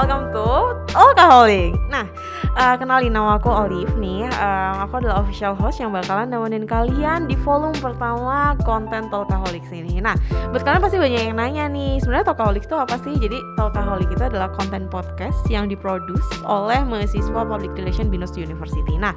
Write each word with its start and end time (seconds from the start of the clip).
Talkaholic. 0.00 1.76
Nah, 1.92 2.08
uh, 2.56 2.74
kenalin 2.80 3.12
nama 3.12 3.36
aku 3.36 3.52
Olive 3.52 3.92
nih. 4.00 4.32
Uh, 4.32 4.80
aku 4.80 5.04
adalah 5.04 5.20
official 5.20 5.52
host 5.52 5.76
yang 5.76 5.92
bakalan 5.92 6.32
nemenin 6.32 6.64
kalian 6.64 7.28
di 7.28 7.36
volume 7.44 7.76
pertama 7.84 8.56
konten 8.64 9.12
Talkaholic 9.12 9.60
ini. 9.68 10.00
Nah, 10.00 10.16
buat 10.48 10.64
kalian 10.64 10.80
pasti 10.80 10.96
banyak 10.96 11.28
yang 11.28 11.36
nanya 11.36 11.68
nih, 11.68 12.00
sebenarnya 12.00 12.32
Talkaholic 12.32 12.64
itu 12.64 12.76
apa 12.80 12.96
sih? 13.04 13.12
Jadi 13.20 13.36
Talkaholic 13.60 14.08
itu 14.08 14.24
adalah 14.24 14.48
konten 14.56 14.88
podcast 14.88 15.36
yang 15.52 15.68
diproduce 15.68 16.24
oleh 16.48 16.80
mahasiswa 16.80 17.44
Public 17.44 17.76
Relation 17.76 18.08
Binus 18.08 18.32
University. 18.40 18.96
Nah, 18.96 19.12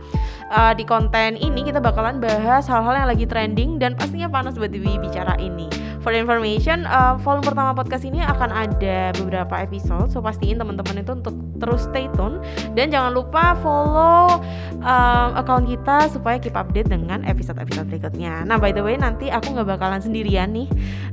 uh, 0.52 0.76
di 0.76 0.84
konten 0.84 1.40
ini 1.40 1.64
kita 1.64 1.80
bakalan 1.80 2.20
bahas 2.20 2.68
hal-hal 2.68 3.08
yang 3.08 3.08
lagi 3.08 3.24
trending 3.24 3.80
dan 3.80 3.96
pastinya 3.96 4.28
panas 4.28 4.60
buat 4.60 4.76
dibicara 4.76 5.40
ini. 5.40 5.72
For 6.04 6.12
information, 6.12 6.84
uh, 6.84 7.16
volume 7.24 7.48
pertama 7.48 7.72
podcast 7.72 8.04
ini 8.04 8.20
akan 8.20 8.52
ada 8.52 9.16
beberapa 9.16 9.64
episode, 9.64 10.12
so 10.12 10.20
pastiin 10.20 10.60
teman-teman 10.74 11.06
itu 11.06 11.14
untuk 11.14 11.36
terus 11.62 11.86
stay 11.86 12.10
tune 12.18 12.42
dan 12.74 12.90
jangan 12.90 13.14
lupa 13.14 13.54
follow 13.62 14.42
um, 14.82 15.30
account 15.38 15.70
kita 15.70 16.10
supaya 16.10 16.42
keep 16.42 16.58
update 16.58 16.90
dengan 16.90 17.22
episode-episode 17.24 17.88
berikutnya. 17.94 18.42
Nah 18.44 18.58
by 18.58 18.74
the 18.74 18.82
way 18.82 18.98
nanti 18.98 19.30
aku 19.30 19.54
nggak 19.54 19.78
bakalan 19.78 20.02
sendirian 20.02 20.50
nih, 20.50 20.68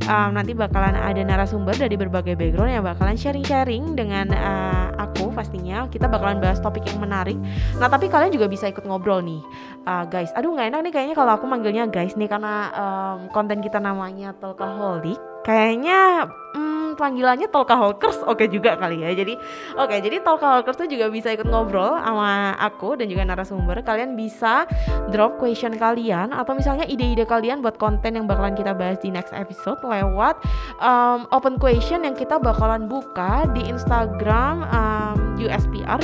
um, 0.09 0.33
nanti 0.33 0.57
bakalan 0.57 0.97
ada 0.97 1.21
narasumber 1.21 1.77
dari 1.77 1.95
berbagai 2.01 2.35
background 2.41 2.73
yang 2.73 2.85
bakalan 2.89 3.15
sharing-sharing 3.21 3.93
dengan 3.93 4.33
uh, 4.33 4.97
aku 4.97 5.29
pastinya. 5.37 5.85
Kita 5.93 6.09
bakalan 6.09 6.41
bahas 6.41 6.59
topik 6.59 6.89
yang 6.89 7.05
menarik. 7.05 7.37
Nah 7.77 7.93
tapi 7.93 8.09
kalian 8.09 8.33
juga 8.33 8.49
bisa 8.49 8.67
ikut 8.67 8.83
ngobrol 8.89 9.21
nih, 9.21 9.45
uh, 9.85 10.09
guys. 10.09 10.33
Aduh 10.35 10.57
nggak 10.57 10.73
enak 10.73 10.81
nih 10.89 10.93
kayaknya 10.97 11.15
kalau 11.15 11.37
aku 11.37 11.45
manggilnya 11.45 11.85
guys 11.85 12.17
nih 12.17 12.27
karena 12.33 12.73
um, 12.73 13.29
konten 13.31 13.61
kita 13.61 13.77
namanya 13.77 14.33
Talkaholic. 14.41 15.21
Kayaknya 15.41 16.29
panggilannya 17.01 17.49
Talkaholics 17.49 18.21
oke 18.29 18.45
okay 18.45 18.47
juga 18.53 18.77
kali 18.77 19.01
ya. 19.01 19.17
Jadi 19.17 19.41
oke, 19.75 19.89
okay, 19.89 19.99
jadi 20.05 20.21
Talkaholics 20.21 20.77
tuh 20.77 20.89
juga 20.93 21.09
bisa 21.09 21.33
ikut 21.33 21.49
ngobrol 21.49 21.97
sama 21.97 22.53
aku 22.61 23.01
dan 23.01 23.09
juga 23.09 23.25
narasumber. 23.25 23.81
Kalian 23.81 24.13
bisa 24.15 24.69
drop 25.09 25.41
question 25.41 25.73
kalian 25.81 26.37
atau 26.37 26.53
misalnya 26.53 26.85
ide-ide 26.85 27.25
kalian 27.25 27.65
buat 27.65 27.81
konten 27.81 28.21
yang 28.21 28.29
bakalan 28.29 28.53
kita 28.53 28.77
bahas 28.77 29.01
di 29.01 29.09
next 29.09 29.33
episode 29.33 29.81
lewat 29.81 30.37
um, 30.85 31.25
open 31.33 31.57
question 31.57 32.05
yang 32.05 32.13
kita 32.13 32.37
bakalan 32.37 32.85
buka 32.85 33.49
di 33.57 33.65
Instagram 33.65 34.69
um, 34.69 35.30
USPR 35.61 36.01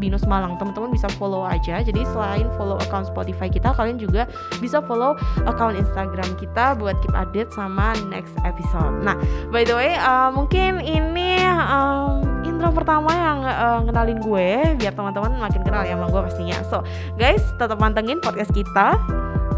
binus 0.00 0.24
malang. 0.24 0.56
Teman-teman 0.56 0.88
bisa 0.88 1.04
follow 1.20 1.44
aja. 1.44 1.84
Jadi 1.84 2.00
selain 2.08 2.48
follow 2.56 2.80
account 2.80 3.12
Spotify 3.12 3.52
kita 3.52 3.76
kalian 3.76 4.00
juga 4.00 4.24
bisa 4.62 4.80
follow 4.80 5.12
account 5.44 5.76
Instagram 5.76 6.32
kita 6.40 6.72
buat 6.80 6.96
keep 7.04 7.12
update 7.12 7.52
sama 7.52 7.92
next 8.08 8.32
episode. 8.48 9.04
Nah 9.04 9.18
by 9.52 9.68
the 9.68 9.76
way 9.76 9.92
uh, 10.00 10.32
mungkin 10.32 10.80
ini 10.80 11.44
um, 11.44 12.24
intro 12.46 12.72
pertama 12.72 13.12
yang 13.12 13.38
uh, 13.44 13.80
ngenalin 13.84 14.18
gue 14.24 14.48
biar 14.80 14.92
teman-teman 14.96 15.36
makin 15.36 15.60
kenal 15.60 15.84
ya 15.84 15.98
sama 15.98 16.08
gue 16.08 16.22
pastinya. 16.24 16.58
So 16.72 16.80
guys 17.20 17.44
tetap 17.60 17.76
mantengin 17.76 18.22
podcast 18.24 18.52
kita 18.56 18.96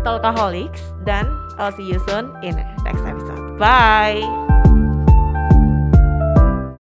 Talkaholics 0.07 0.95
dan 1.03 1.27
I'll 1.59 1.75
see 1.75 1.87
you 1.87 1.99
soon 2.07 2.31
in 2.43 2.59
next 2.87 3.03
episode. 3.07 3.59
Bye 3.59 4.48